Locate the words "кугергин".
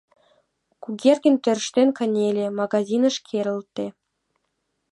0.83-1.35